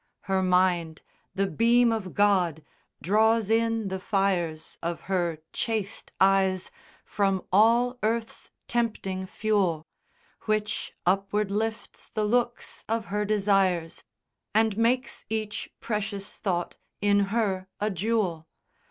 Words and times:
Her 0.21 0.41
mind 0.41 1.03
the 1.35 1.45
beam 1.45 1.91
of 1.91 2.15
God 2.15 2.65
draws 3.03 3.51
in 3.51 3.89
the 3.89 3.99
fires 3.99 4.79
Of 4.81 5.01
her 5.01 5.43
chaste 5.53 6.11
eyes, 6.19 6.71
from 7.05 7.45
all 7.51 7.99
earth's 8.01 8.49
tempting 8.67 9.27
fuel; 9.27 9.85
Which 10.45 10.91
upward 11.05 11.51
lifts 11.51 12.09
the 12.09 12.23
looks 12.25 12.83
of 12.89 13.05
her 13.13 13.25
desires, 13.25 14.03
And 14.55 14.75
makes 14.75 15.23
each 15.29 15.71
precious 15.79 16.37
thought 16.37 16.73
in 16.99 17.19
her 17.29 17.67
a 17.79 17.91
jewel. 17.91 18.47